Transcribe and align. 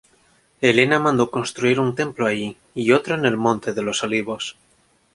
Helena 0.61 0.97
mandó 0.97 1.29
construir 1.29 1.79
un 1.79 1.93
templo 1.93 2.25
allí 2.25 2.57
y 2.73 2.91
otro 2.91 3.13
en 3.13 3.23
el 3.25 3.37
monte 3.37 3.71
de 3.73 3.83
los 3.83 4.01
Olivos. 4.03 4.55